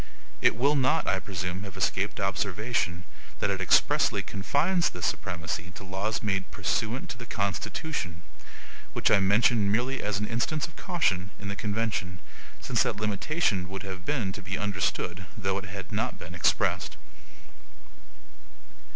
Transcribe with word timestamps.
It 0.41 0.55
will 0.55 0.75
not, 0.75 1.05
I 1.05 1.19
presume, 1.19 1.61
have 1.61 1.77
escaped 1.77 2.19
observation, 2.19 3.03
that 3.39 3.51
it 3.51 3.61
EXPRESSLY 3.61 4.23
confines 4.23 4.89
this 4.89 5.05
supremacy 5.05 5.69
to 5.75 5.83
laws 5.83 6.23
made 6.23 6.49
PURSUANT 6.49 7.07
TO 7.07 7.19
THE 7.19 7.27
CONSTITUTION; 7.27 8.23
which 8.93 9.11
I 9.11 9.19
mention 9.19 9.71
merely 9.71 10.01
as 10.01 10.17
an 10.17 10.25
instance 10.25 10.65
of 10.65 10.75
caution 10.75 11.29
in 11.39 11.49
the 11.49 11.55
convention; 11.55 12.17
since 12.59 12.81
that 12.81 12.95
limitation 12.97 13.69
would 13.69 13.83
have 13.83 14.03
been 14.03 14.31
to 14.33 14.41
be 14.41 14.57
understood, 14.57 15.27
though 15.37 15.59
it 15.59 15.65
had 15.65 15.91
not 15.91 16.17
been 16.17 16.33
expressed. 16.33 16.97